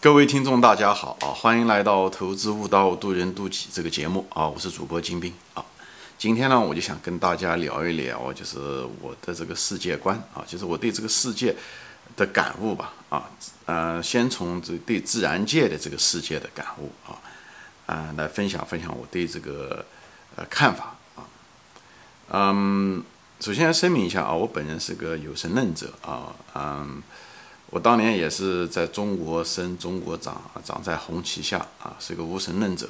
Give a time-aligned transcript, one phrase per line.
[0.00, 1.34] 各位听众，大家好啊！
[1.34, 4.46] 欢迎来到《投资悟道，渡人渡己》这个节目啊！
[4.46, 5.64] 我是主播金兵啊。
[6.16, 8.58] 今天呢，我就想跟大家聊一聊，就是
[9.00, 11.52] 我的这个世界观啊，就是我对这个世界
[12.16, 13.28] 的感悟吧啊。
[13.66, 17.18] 呃，先从这对自然界的这个世界的感悟啊
[17.86, 19.84] 啊来分享分享我对这个
[20.36, 21.26] 呃看法啊。
[22.30, 23.02] 嗯，
[23.40, 27.02] 首先声明一下啊，我本人是个有神论者啊，嗯。
[27.70, 32.88] 我当年也是在中国生，中国长，长在红旗下啊，是个无神论者，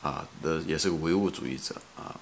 [0.00, 2.16] 啊的也是个唯物主义者啊，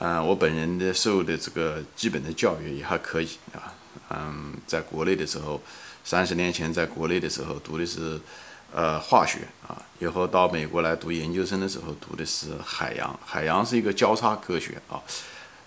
[0.00, 3.72] 嗯，我本人的受的这个基本的教育也还可以啊，
[4.10, 5.58] 嗯，在国内的时候，
[6.04, 8.20] 三十年前在国内的时候读的是
[8.70, 15.00] 呃化学啊，以后到美国来读研究生的时候读的是海洋，海洋是一个交叉科学啊，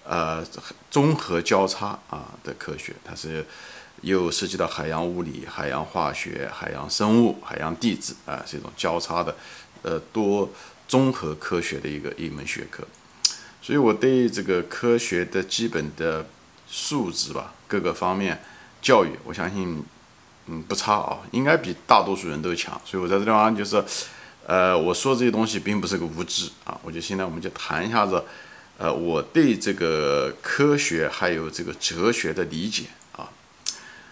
[0.04, 0.46] 呃，
[0.92, 3.44] 综合交叉啊的科学，它是。
[4.02, 9.36] 又涉及到海洋物理、海洋化学、海洋生物、海洋地质啊，这种交叉的，
[9.84, 10.50] 呃，多
[10.88, 12.84] 综合科学的一个一门学科。
[13.62, 16.26] 所以我对这个科学的基本的
[16.68, 18.42] 素质吧，各个方面
[18.82, 19.84] 教育，我相信，
[20.48, 22.82] 嗯，不差啊，应该比大多数人都强。
[22.84, 23.84] 所以我在这地方就是，
[24.48, 26.76] 呃，我说这些东西并不是个无知啊。
[26.82, 28.24] 我就现在我们就谈一下子，
[28.80, 32.86] 呃，我对这个科学还有这个哲学的理解。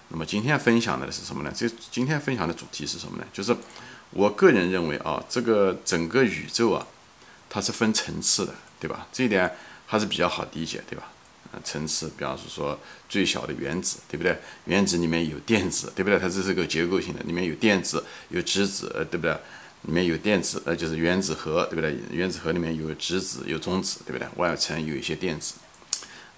[0.09, 1.53] 那么今天分享的是什么呢？
[1.55, 3.23] 这今天分享的主题是什么呢？
[3.31, 3.55] 就是
[4.09, 6.87] 我个人认为啊，这个整个宇宙啊，
[7.47, 9.07] 它是分层次的，对吧？
[9.11, 9.51] 这一点
[9.85, 11.11] 还是比较好理解，对吧？
[11.51, 14.35] 呃，层次，比方说说最小的原子，对不对？
[14.65, 16.17] 原子里面有电子，对不对？
[16.17, 19.31] 它这是个结构性的，里面有电子，有质子，呃，对不对？
[19.83, 21.95] 里面有电子，呃，就是原子核，对不对？
[22.11, 24.27] 原子核里面有质子，有中子，对不对？
[24.37, 25.53] 外层有一些电子。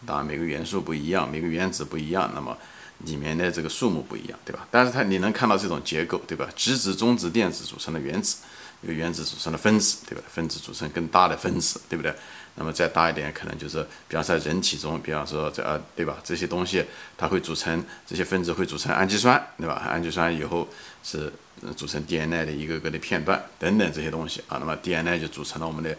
[0.05, 2.57] 当然，每个元素不一样，每个原子不一样，那么。
[3.05, 4.67] 里面的这个数目不一样，对吧？
[4.69, 6.47] 但是它你能看到这种结构，对吧？
[6.55, 8.37] 质子、中子、电子组成的原子，
[8.81, 10.23] 由原子组成的分子，对吧？
[10.27, 12.13] 分子组成更大的分子，对不对？
[12.55, 16.17] 那么再大一点，可能就是，比方在人体中，比方说这呃，对吧？
[16.23, 16.83] 这些东西
[17.17, 19.81] 它会组成这些分子会组成氨基酸，对吧？
[19.89, 20.67] 氨基酸以后
[21.03, 21.31] 是
[21.75, 24.57] 组成 DNA 的一个个的片段等等这些东西啊。
[24.59, 25.95] 那么 DNA 就组成了我们的。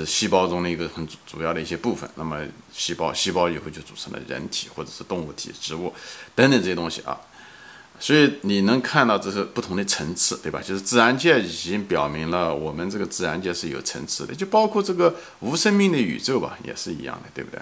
[0.00, 2.08] 是细胞中的一个很主要的一些部分。
[2.16, 5.92] 那么细胞，细胞以后就组成了人体或者是动物体、植物
[6.34, 7.20] 等等这些东西啊。
[8.00, 10.60] 所以你能看到这是不同的层次，对吧？
[10.60, 17.60] 就是自然界已经表明了，我们这个自然界是有层次的，就包括这个无生命的宇宙吧，也是一样的，对不对？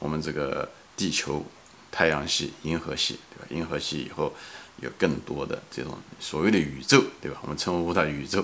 [0.00, 1.46] 我们这个地球、
[1.92, 3.20] 太阳系、银河系，
[3.50, 4.34] 银河系以后。
[4.82, 7.36] 有更多的这种所谓的宇宙，对吧？
[7.42, 8.42] 我们称呼它宇宙，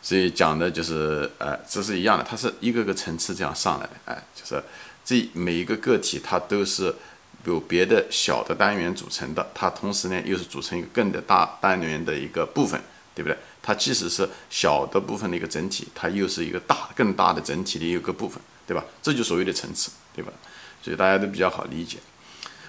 [0.00, 4.62] 所以讲的就是，呃，这是一样的，它是一个个层次这样上来的，哎，就是
[5.04, 6.94] 这每一个个体它都是
[7.46, 12.80] 有别的小的单元组成的，它同时呢又是组成一个更的大单元的一个部分，
[13.12, 13.36] 对不对？
[13.60, 18.84] 它即使是小的部分的一个整体，它又是一个大更大的整体的一个部分，对吧？
[19.02, 20.32] 这就所谓的层次，对吧？
[20.80, 21.98] 所以大家都比较好理解。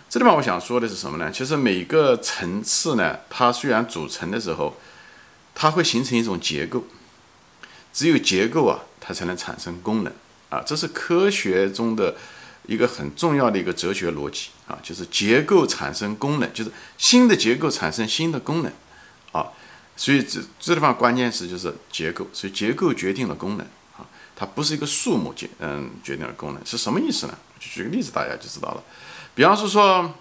[0.09, 1.29] 这地方我想说的是什么呢？
[1.31, 4.77] 其实每个层次呢，它虽然组成的时候，
[5.53, 6.85] 它会形成一种结构，
[7.91, 10.13] 只有结构啊，它才能产生功能
[10.49, 10.63] 啊。
[10.65, 12.15] 这是科学中的
[12.67, 18.71] 一个很重要的一个哲学逻辑啊，就是结构产生功能，就是新的结构产生新的功能
[19.33, 19.51] 啊。
[19.97, 23.67] 所以这这地方关键是就是结构，所以结构决定了功能
[23.97, 24.07] 啊，
[24.37, 27.37] 它不是一个数目决嗯决定了功能，是什么意思呢？
[27.59, 28.83] 就举个例子，大家就知道了。
[29.37, 30.11] 比方说说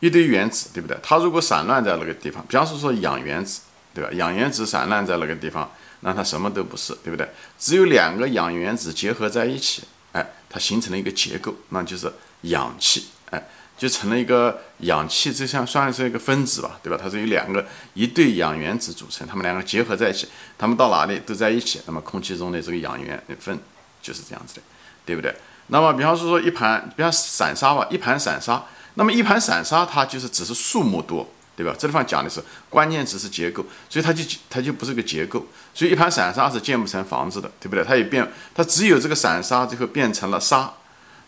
[0.00, 0.98] 一堆原子，对不对？
[1.00, 3.60] 它如果散乱在那个地方，比方说说氧原子，
[3.94, 4.10] 对吧？
[4.14, 5.70] 氧原子散乱在那个地方，
[6.00, 7.28] 那它什么都不是，对不对？
[7.56, 13.40] 只有两个氧原子结合在一起，哎，它形成了一个结构，那就是氧气，哎，
[13.78, 16.98] 就成了一个氧气，就像算是一个分子吧，对吧？
[17.00, 17.64] 它是由两个
[17.94, 20.26] 一对氧原子组成，它们两个结合在一起，
[20.58, 23.56] 它们到哪里都在一起，那么空气中的这个氧原分
[24.02, 24.62] 就是这样子的，
[25.06, 25.32] 对不对？
[25.72, 28.62] 那么，比方说说一盘，比方散沙吧，一盘散沙。
[28.94, 31.74] 那么一盘散沙，它就是只是数目多，对吧？
[31.78, 35.46] 这地方讲的是关键词是结构，所以它就它就不是个结构。
[35.72, 37.82] 所以一盘散沙是建不成房子的，对不对？
[37.82, 40.70] 它也变，它只有这个散沙最后变成了沙，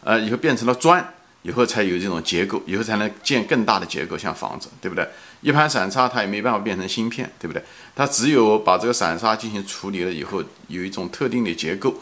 [0.02, 1.02] 呃，以后变成了砖，
[1.41, 5.08] 以后才有这种结构，以后才能建更大的结构，像房子，对不对？
[5.41, 7.64] 一盘散沙它也没办法变成芯片，对不对？
[7.96, 11.94] 它只有把这个散沙进行处理了以后，有一种特定的结构，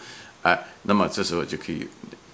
[0.42, 1.88] 哎，那么这时候就可以。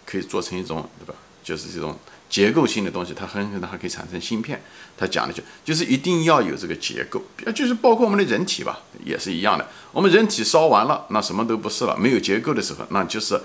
[0.08, 1.14] 可以做成一种，对吧？
[1.44, 1.96] 就是这种
[2.30, 4.62] 结构性的东西，它很可能还可以产生芯片。
[4.96, 7.22] 它讲的就就是一定要有这个结构，
[7.54, 9.66] 就是包括我们的人体吧，也是一样的。
[9.92, 13.40] 我们人体烧完了，那什么都不是了，没有结构的时候，那就是，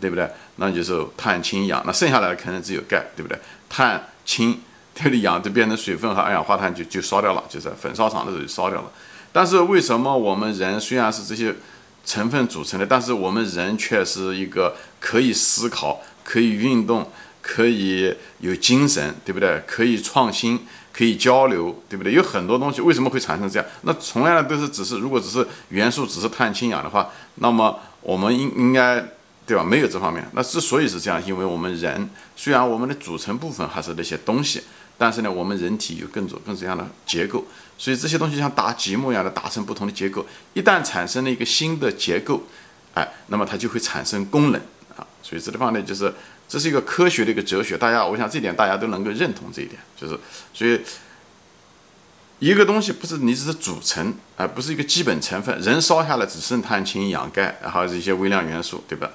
[0.00, 0.28] 对不对？
[0.56, 3.38] 那就是碳、氢、氧，那剩下来的可能只有钙，对不对？
[3.68, 4.60] 碳、氢、
[4.94, 8.90] 它的氧都变成水分和二氧化碳就就烧掉了，就是焚烧厂的时候就烧掉了。
[9.30, 11.54] 但是为什么我们人虽然是这些
[12.04, 17.10] 成分组成的，但是我们人却是一个可以思考、可以运动、
[17.40, 19.62] 可以有精神，对不对？
[19.66, 20.60] 可以创新、
[20.92, 22.12] 可以交流，对不对？
[22.12, 23.68] 有很多东西为什么会产生这样？
[23.82, 29.04] 那从来都是只是，如果只是元素，只是碳、氢、氧的话，那么我们应应该。
[29.46, 29.62] 对吧？
[29.62, 30.26] 没有这方面。
[30.32, 34.62] 那之所以是这样，因为我们人虽然我们的组成部分还是那些东西，
[34.96, 37.44] 但是呢，我们人体有更多更这样的结构，
[37.76, 40.24] 所以这些东西像搭积木一样的打成不同的结构。
[40.54, 42.42] 一旦产生了一个新的结构，
[42.94, 44.60] 哎，那么它就会产生功能
[44.96, 45.06] 啊。
[45.22, 46.14] 所以这地方呢，就是
[46.48, 47.76] 这是一个科学的一个哲学。
[47.76, 50.18] 大家，我想这点大家都能够认同这一点，就是
[50.54, 50.80] 所以
[52.38, 55.60] 一个东西不是你只是组成，而不是一个基本成分。
[55.60, 59.10] 人烧下来只剩碳、氢、氧、钙，然后一些微量元素，对吧？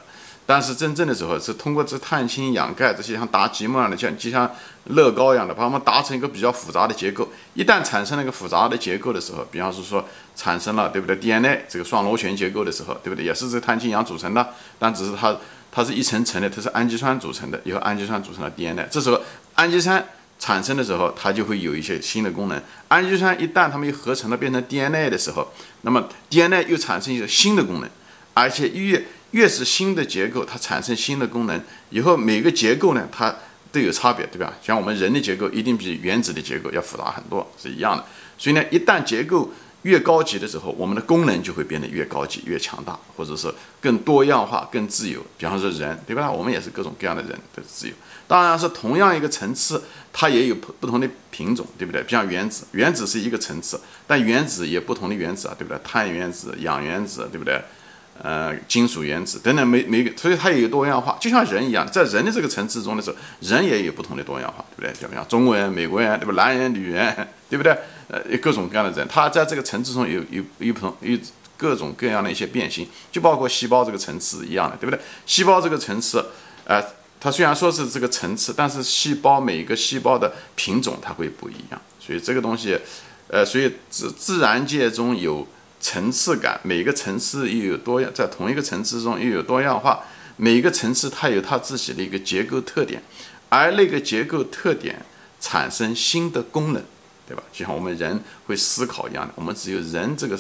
[0.50, 4.50] 但是真正的时候是通过这碳、氢、氧、钙这些像打积木一样的，像就像
[4.86, 7.30] 乐高一样的，把它们打成一个比较复杂的结构。
[7.54, 10.04] 一旦产生了一个复杂的结构的时候，比方是说
[10.36, 13.24] 产生了对不对 DNA 这个双螺旋结构的时候，对不对？
[13.24, 14.50] 也是这碳、氢、氧组成的，
[14.80, 15.38] 但只是它
[15.72, 18.88] 它是一层层的，它是氨基酸组成的，由氨基酸组成的 DNA。
[18.90, 19.22] 这时候
[19.54, 20.04] 氨基酸
[20.40, 22.60] 产生的时候，它就会有一些新的功能。
[22.88, 27.90] 氨基酸一旦它们又合成了变成 DNA 的时候，那么 DNA 又产生一个新的功能，
[28.34, 33.36] 而且越越是新的结构，它产生新的功能以后，每个结构呢，它
[33.72, 34.54] 都有差别，对吧？
[34.62, 38.04] 像我们人的结构一定比原子的结构要复杂很多，是一样的。
[38.38, 39.52] 所以呢，一旦结构
[39.84, 45.24] 越高级的时候，我们的功能就会变得越高级、越强大，或者是更多样化、更自由。
[45.38, 46.32] 比方说人，对吧？
[46.32, 47.94] 我们也是各种各样的人的自由。
[48.28, 52.04] 当然是同样一个层次，它也有不不同的品种，对不对？
[52.08, 55.80] 像原子，原子是一个层次，但原子也不同的原子啊，对不对？
[55.84, 57.62] 碳原子、氧原子，对不对？
[58.22, 64.92] 呃，金属原子等等，每每个，所以它也有多样化，就像人一样，在人的这个层次中的时候，人也有不同的多样化，对不对？
[65.08, 66.34] 就像中国人、美国人，对吧？
[66.34, 67.16] 男人、女人，
[67.50, 67.72] 对不对？
[68.10, 71.18] 呃，各种各样的人，他在这个层次中有有有不同，有
[71.56, 75.00] 各种各样的一些变形，就包括细胞这个层次一样的，对不对？
[75.26, 76.26] 细胞这个层次，
[76.66, 76.84] 呃，
[77.22, 82.78] 它虽然说是这个层次，但是细胞每一个细胞的品种它会不一样，所以这个东西，
[83.30, 85.48] 呃，所以自自然界中有。
[85.80, 90.04] 层次感，每个层次又有多样，在同一个层次中又有多样化。
[90.38, 93.02] 每一个层次它有它自己的一个结构特点，
[93.50, 95.06] 而那个结构特点
[95.40, 96.82] 产生新的功能，
[97.28, 97.44] 对吧？
[97.52, 100.40] 就像我们人会思考一样的，我们只有人这个。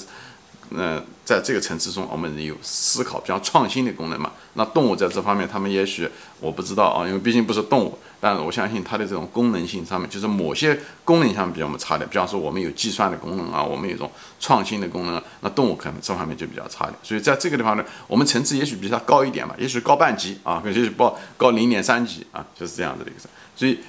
[0.69, 4.31] 那在这个层次中，我们有思考，比较创新的功能嘛。
[4.53, 6.07] 那动物在这方面，他们也许
[6.39, 7.97] 我不知道啊，因为毕竟不是动物。
[8.21, 12.07] 但是我相信它的这种功能性上面，就是某些功能上比我们差点。
[12.09, 16.95] 比方说，我们有计算的功能啊，我们有一种创新的功能，那动物可能这方面就比较差点。
[17.01, 23.19] 所以在这个地方呢，我们层次也许比它高一点嘛，也许高半级啊，也许高高零点三级啊，就是这样子的一个。
[23.55, 23.79] 所以，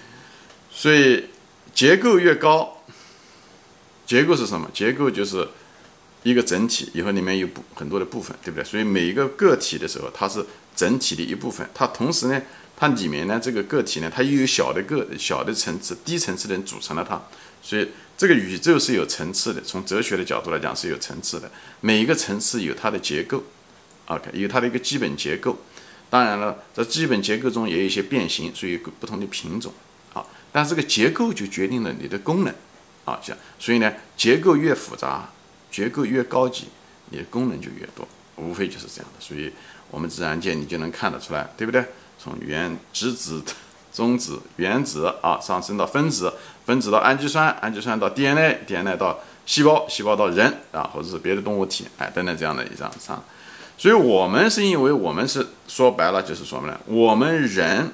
[0.70, 1.24] 所以
[1.74, 2.76] 结构越高，
[4.06, 4.70] 结构是什么？
[4.72, 5.48] 结构就是。
[6.22, 8.64] 一个整体以后里面有部很多的部分，对不对？
[8.64, 10.44] 所以每一个个体的时候，它是
[10.76, 11.66] 整体的一部分。
[11.72, 12.42] 它同时呢，
[12.76, 17.20] 它里面呢这个个体呢，它又有小的个小的层次、低层次的人组成了它。
[17.62, 17.88] 所以
[18.18, 21.50] 这个宇宙是有层次的，从哲学的角度来讲是有层次的。
[21.80, 23.42] 每一个层次有它的结构
[24.06, 25.58] ，OK，有它的一个基本结构。
[26.10, 29.72] 当然了，在基本结构中也有一些变形，所以不同的品种
[30.12, 30.24] 啊。
[30.52, 32.54] 但这个结构就决定了你的功能
[33.04, 35.30] 啊，像所以呢，结构越复杂。
[35.70, 36.66] 结构越高级，
[37.10, 39.20] 你的功能就越多，无非就是这样的。
[39.20, 39.52] 所以，
[39.90, 41.84] 我们自然界你就能看得出来，对不对？
[42.18, 43.42] 从原质子、
[43.92, 46.32] 中子、原子啊，上升到分子，
[46.66, 53.22] 分子到氨基酸，氨基酸到 DNA，DNA 到细胞，细胞到人啊，或者是别的动物体，哎，等等这样的一张上。
[53.78, 56.78] 所以，我们是因为我们是说白了就是什么呢？
[56.86, 57.90] 我们人，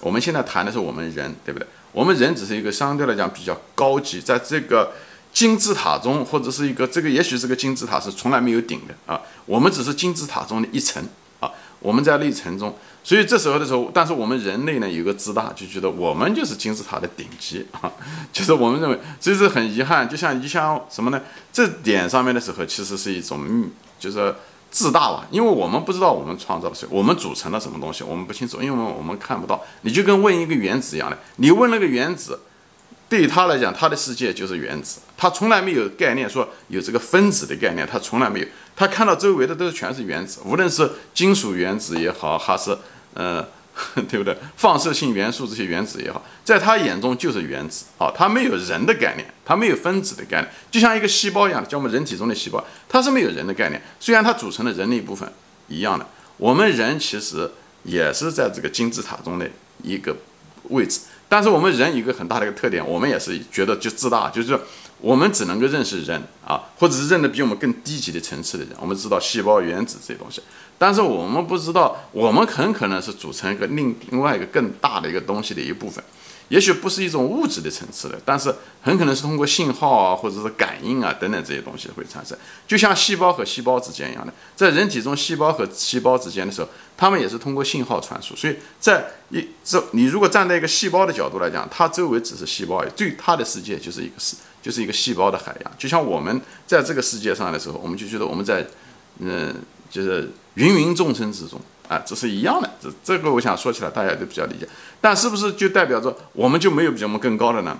[0.00, 1.66] 我们现在谈的是我们人，对不对？
[1.92, 4.92] 我们人只是一个相对来讲比较高级，在这个。
[5.32, 9.20] 金字塔中，或者是一个这个，也许这个金字塔是从来没有顶的啊。
[9.46, 11.02] 我们只是金字塔中的一层
[11.40, 11.50] 啊。
[11.80, 17.90] 我们在那层中，所以这时候的时候，但是我们人类呢有个自大，就觉得我们就是金字塔的顶级啊。
[18.32, 20.08] 就是我们认为，这是很遗憾。
[20.08, 21.20] 就像你像什么呢？
[21.52, 24.34] 这点上面的时候，其实是一种就是
[24.70, 25.26] 自大吧。
[25.30, 29.60] 因为我们不知道我们创造了谁，我们组成了什么东西，我们不清楚，因为我们看不到。
[29.80, 32.38] 你就跟问一个原子一样的，你问那个原子。
[33.12, 38.46] 对于他来讲，他的世界就是原子，他从来没有概念说有这个分子的概念，他从来没有。
[38.74, 42.74] 他看到周围的都是全是原子，无论是金属原子也好，还是
[43.12, 43.46] 呃，
[44.08, 44.34] 对不对？
[44.56, 53.78] 放射性元素这些原子也好，在他眼中就是原子啊，他没有人的概念，他没有分子的概念，就像一个细胞一样的，像我们人体中的细胞，它是没有人的概念。
[54.00, 55.30] 虽然它组成了人的一部分
[55.68, 56.06] 一样的，
[56.38, 57.50] 我们人其实
[57.82, 59.46] 也是在这个金字塔中的
[59.82, 60.16] 一个
[60.70, 61.00] 位置。
[61.32, 64.60] 但是我们人有一个很大的一个特点，我们也是觉得就自大，就是
[65.00, 68.74] 我们只能够认识人啊，或者是认得比我们更低级的层次的人。
[68.78, 70.42] 我们知道细胞、原子这些东西，
[70.76, 76.04] 但是我们不知道，我们很可能是组成一个另另外一个更大的一个东西的一部分。
[76.52, 82.36] 也许不是一种物质的层次的，但是很可能是通过信号啊，或者是感应啊等等这些东西会产生。
[82.68, 88.36] 就像细胞和细胞之间一样的，在人体中，细胞和细胞之间的时候，它们也是通过信号传输。
[88.36, 95.72] 所以在一这，你如果站在一个细胞的角度来讲，它周围只是细胞，对它的世界就是一个是就是一个细胞的海洋。
[95.78, 98.66] 就像我们在这个世界上的时候，我们就觉得我们在
[99.20, 99.54] 嗯，
[99.90, 101.58] 就是芸芸众生之中。
[101.92, 104.66] 啊，这是一样的，这这个我想说起来，大家都比较理解。
[105.00, 107.76] 但是不是就代表着我们就没有比我们更高的呢？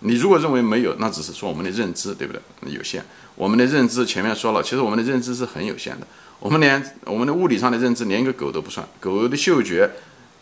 [0.00, 2.40] 你如果认为没有，那只是说我们的认知，对不对？
[2.72, 3.04] 有限。
[3.34, 6.06] 我们的认知前面说了，其实我们的认知是很有限的。
[6.38, 8.86] 我们连我们的物理上的认知，连一个狗都不算。
[9.00, 9.90] 狗的嗅觉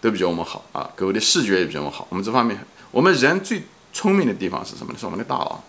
[0.00, 2.06] 都比我们好啊，狗的视觉也比我们好。
[2.10, 2.58] 我们这方面，
[2.90, 3.62] 我们人最
[3.92, 4.98] 聪明的地方是什么呢？
[4.98, 5.64] 是我们的大脑。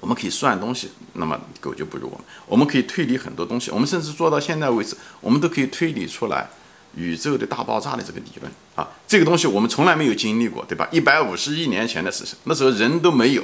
[0.00, 2.24] 我们可以算东西，那么狗就不如我们。
[2.46, 6.48] 我们可以推理很多东西，我们甚至做到现在为止，我们都可以推理出来
[6.94, 8.88] 宇宙的大爆炸的这个理论啊。
[9.08, 10.88] 这个东西我们从来没有经历过，对吧？
[10.92, 13.42] 一百五十亿年前的事情，那时候人都没有，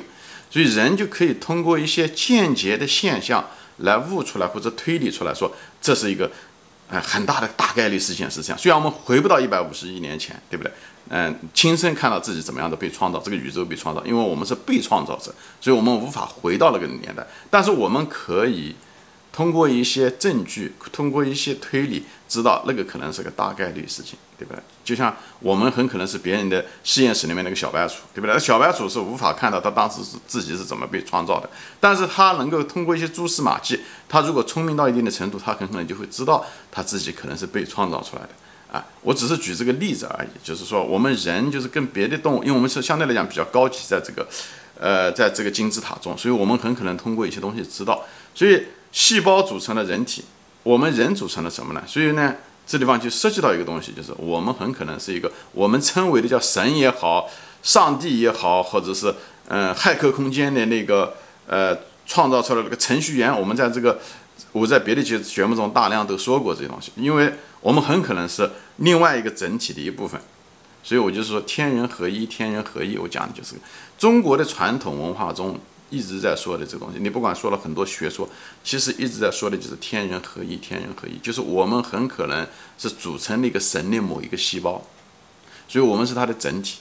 [0.51, 6.31] 所以人就可以通过一些间接的现象来悟出来或者推理出来说，这是一个。
[7.01, 8.59] 很大的大概率事件是这样。
[8.59, 10.73] 虽然我们回不到一百五十亿年前，对不对？
[11.09, 17.27] 嗯，亲身看到自己怎么样的被创造，这个宇宙被创造，因为我们是被创造者，所以我们无法回到那个年代。
[17.51, 18.75] 但是我们可以。
[19.33, 24.63] 通过一些证据，通过一些推理，知道那个可能是个大概率事情，对不对？
[24.85, 28.39] 就像我们很可能是别人的实验室里面那个小白鼠，对不对？
[28.39, 31.49] 小白鼠是无法看到它当时是自己是怎么被创造的，
[31.81, 38.29] 但是它能够通过一些蛛丝马迹，它如果聪明到一定的程度，它很可能就会知道它自己可能是被创造出来的。
[38.77, 44.29] 啊，我只是举这个例子而已，就是说我们人就是跟别的动物，因为我们是相对来讲比较高级，在这个，
[44.79, 48.63] 呃，在这个金字塔中，所以我们很可能通过一些东西知道，所以。
[48.93, 50.23] 细胞组成了人体，
[50.63, 51.83] 我们人组成了什么呢？
[51.87, 57.29] 所以呢，这地方就涉及到一个东西，就是我们很可能是一个我们称为的叫神也好，
[57.63, 59.15] 上帝也好，或者是
[59.49, 61.15] 嗯，骇客空间的那个
[61.47, 63.35] 呃创造出来那个程序员。
[63.35, 63.99] 我们在这个
[64.53, 67.33] 我在别的节节目中大量都说过这些东西，因为
[67.63, 70.21] 我们很可能是另外一个整体的一部分。
[70.85, 73.55] 所以我就说天人合一，天人合一，我讲的就是
[73.97, 75.59] 中国的传统文化中。
[75.93, 78.29] 一直在说的这个东西，你不管说了很多学说，
[78.65, 82.45] 其实一直在说的就是天人合一，天人合一，就是我们很可能
[82.79, 84.83] 是组成那个神的某一个细胞，
[85.69, 86.79] 所以我们是它的整体，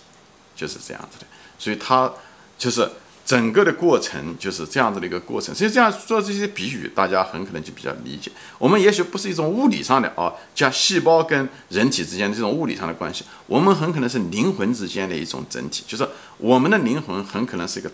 [0.56, 1.28] 就是这样子的，
[1.60, 2.12] 所以它
[2.58, 2.90] 就是。
[3.24, 8.30] 整个的过程就是这样子的一个过程，所以这样做这些比喻，大家很可能就比较理解。
[8.58, 16.06] 我们也许不是一种物理上的啊，像细胞跟人体之间的这种物理上的关系，我们很可能是灵魂之间的一种整体，就是
[16.40, 17.90] 我们的灵魂很可能是一个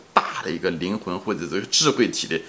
[0.50, 2.40] 一个灵魂或者这个智慧体的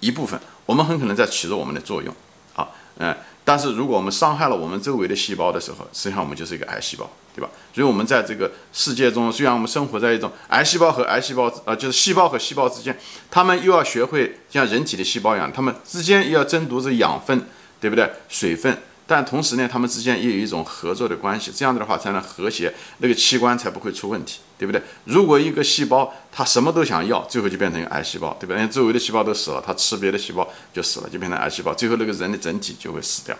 [0.00, 2.14] 一部分，我们很可能在起着我们的作用，
[2.54, 2.68] 啊，
[2.98, 3.14] 嗯。
[3.46, 7.50] 但是如果我们伤害了我们周围的细胞的时候，实际上我们就是一个癌细胞，对吧？
[7.74, 12.98] 所以，我们在这个世界中，虽然我们生活在一种癌细胞和癌细胞，呃，就是细胞和细胞之间，
[13.30, 17.46] 他们又要学会像人体的细胞一样，他们之间又要争夺着养分，
[17.78, 18.10] 对不对？
[18.30, 18.78] 水分。
[19.06, 24.80] 但同时呢，他们之间也有一种合作的关系，这样子的话才能和谐，那个器官才不会出问题，对不对？
[25.04, 28.54] 如果一个细胞它什么都想要，最后就变成一个癌细胞，对吧？
[28.56, 33.36] 因为周围的细胞都死了，它吃别的细胞就死了，就变成癌细胞，最后那个人的整体就会死掉，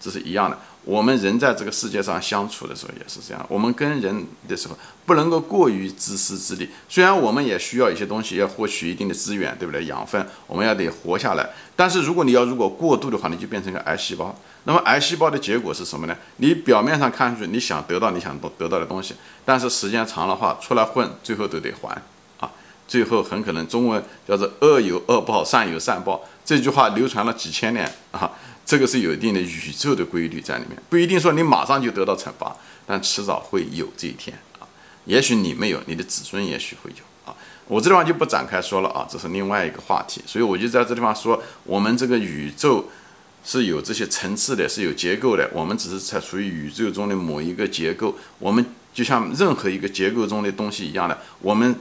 [0.00, 0.58] 这是一样的。
[0.84, 6.70] 我们人在这个世界上相处的时候也是这样，我们跟人的时候不能够过于自私自利。
[6.88, 9.84] 虽然我们也需要一些东西，要获取一定的资源，对不对？
[9.84, 11.50] 养分，我们要得活下来。
[11.76, 14.34] 但是如果你要如果过度的话，你就变成个癌细胞。
[14.64, 16.16] 那么癌细胞的结果是什么呢？
[16.36, 19.14] 你表面上看上去你想得到你想得得到的东西，
[19.44, 22.00] 但是时间长的话出来混，最后都得还
[22.40, 22.50] 啊！
[22.86, 26.22] 最后很可能中文叫做恶有恶报，善有善报。
[26.48, 28.30] 这句话流传了几千年啊，
[28.64, 34.64] 这个是有一定的宇宙的规律在里面，不一定说你马上就得到惩罚，但迟早会有这一天啊。
[35.04, 37.36] 也许你没有，你的子孙也许会有啊。
[37.66, 40.22] 我这地方就不展开说了啊，这是另外一个话题。
[40.24, 42.88] 所以我就在这地方说，我们这个宇宙。
[43.44, 45.48] 是有这些层次的，是有结构的。
[45.54, 48.62] 我们只是在处于宇宙中的某一个结构，我们
[48.92, 51.16] 就像任何一个结构中的东西一样的。
[51.40, 51.74] 我们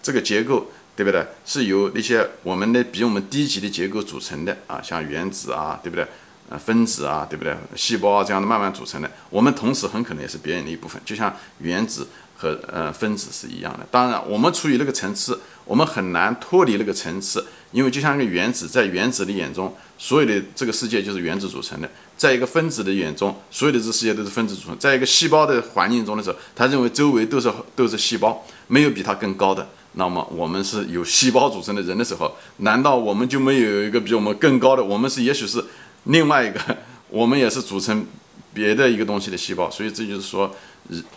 [0.00, 1.26] 这个结构，对不对？
[1.46, 6.06] 是由那些我们的比我们低级的结构组成的啊，像原子啊，对不对？
[6.50, 7.56] 呃，分子啊，对不对？
[7.74, 9.10] 细胞啊，这样的慢慢组成的。
[9.30, 13.86] 我们同时很可能也是别人的一部分，就像原子和呃分子是一样的。
[13.90, 17.46] 当然，我们处于那个层次，我们很难脱离那个层次。
[17.72, 29.68] 因为就像一个原子，在原子的眼中，所有的这个世界就是原子组成的；在一个分子的眼中，所有的这世界都是分子组成；在一个细胞的环境中的时候，他认为周围都是都是细胞，没有比它更高的。
[29.94, 34.84] 那么我们是由细胞组成的人的时候，难道我们就没有一个比我们更高的？
[34.84, 35.64] 我们是也许是
[36.04, 36.60] 另外一个，
[37.08, 38.06] 我们也是组成
[38.54, 39.68] 别的一个东西的细胞。
[39.68, 40.54] 所以这就是说，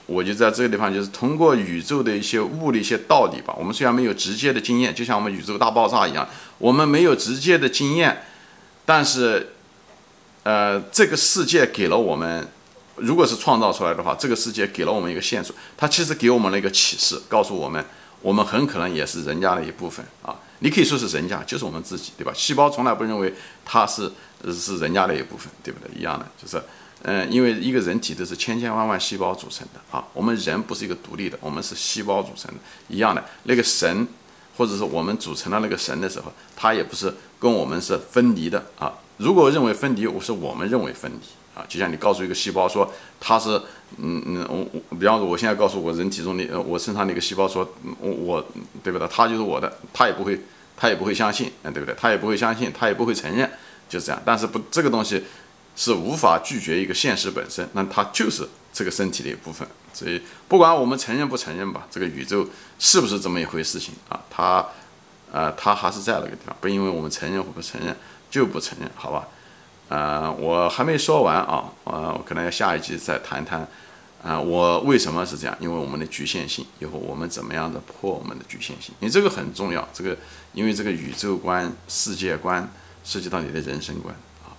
[0.08, 3.54] 我就在这个地方，就是通过宇宙的一些物理一些道理吧。
[3.60, 6.28] 我们虽然没有直接的经验，就像我们宇宙大爆炸一样，
[6.58, 8.24] 我们没有直接的经验，
[8.88, 9.54] 但是，
[10.42, 12.48] 呃，这个世界给了我们，
[12.96, 17.86] 如果是创造出来的话，这个世界给了我们一个线索，它其实给我们了一个启示，告诉我们。
[18.24, 22.32] 我们很可能也是人家的一部分啊，你可以说是人家，就是我们自己，对吧？
[22.34, 23.32] 细胞从来不认为
[23.64, 24.12] 它是
[24.52, 25.94] 是人家的一部分，对不对？
[26.00, 26.64] 一样的，就是，
[27.04, 33.24] 嗯，因为一个人体都是千千万万细胞组成的啊，我们人不是一个独立的，我们是细胞组成的，一样的。
[33.44, 34.08] 那个神，
[34.58, 38.94] 或者是我们组成了那个神的时候，它也不是跟我们是分离的啊。
[39.18, 41.28] 如果认为分离，我是我们认为分离。
[41.56, 43.62] 啊，就像你告诉一个细胞说它是，
[43.98, 47.68] 嗯嗯，我我，比方说我现在告诉我人体中的，我身上的一个细胞说，
[48.00, 48.46] 我我，
[48.84, 49.08] 对不对？
[49.08, 50.40] 它就是我的，它也不会，
[50.76, 51.96] 它也不会相信，嗯，对不对？
[52.00, 53.50] 它也不会相信，它也不会承认，
[53.88, 54.22] 就是这样。
[54.26, 55.24] 但是不，这个东西
[55.76, 59.68] 是无法拒绝一个现实本身，那它就是这个身体的一部分。
[59.94, 62.48] 所以不管我们承认不承认吧，这个宇宙
[62.80, 64.20] 是不是这么一回事情啊？
[64.28, 64.66] 它，
[65.32, 67.96] 呃，它还是在那个地方，不因为我们承认或不承认
[68.32, 69.28] 就不承认，好吧？
[69.90, 73.68] 呃，我还没说完啊，呃，我可能要下一集再谈谈，
[74.24, 75.56] 啊，我为什么是这样？
[75.60, 78.96] 因为我们的局限性，以后我们怎么样的破我们的局限性？
[79.00, 80.18] 你这个很重要，这个
[80.54, 82.68] 因为这个宇宙观、世界观
[83.04, 84.56] 涉及到你的人生观啊，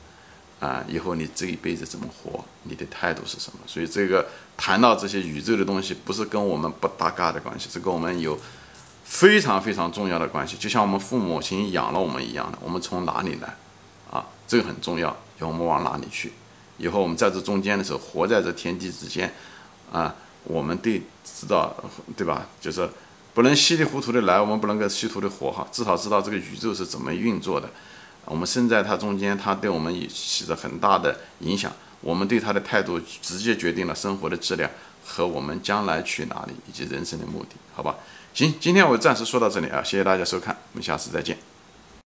[0.60, 2.44] 啊，以后你这一辈子怎么活？
[2.64, 3.58] 你的态度是什么？
[3.66, 4.26] 所以这个
[4.56, 8.38] 谈到这些宇宙的东西，不是跟我们不搭嘎的关系，是跟我们有
[9.04, 13.56] 非常非常重要的关系，就像我们父母亲养了我们一样的，我们从哪里来？
[14.46, 15.16] 这个很重要。
[15.38, 16.32] 以后我们往哪里去？
[16.76, 19.32] 以后我们在这中间的时候，活在这天地之间，
[19.92, 21.74] 啊，我们得知道，
[22.16, 22.46] 对吧？
[22.60, 22.88] 就是
[23.32, 25.66] 不能稀里糊涂的来，我们不能够稀里糊涂的活哈。
[25.70, 27.68] 至少知道这个宇宙是怎么运作的。
[28.24, 31.70] 我们生在它中间，它对我们也起着很大的影响。
[32.00, 34.70] 我们对它的态度，直接决定了生活的质量
[35.04, 37.96] 和我们将来去哪里以及人生的目的，好吧？
[38.34, 41.53] 行，今天我暂时说到这里啊，谢谢大家收看，我们下次再见。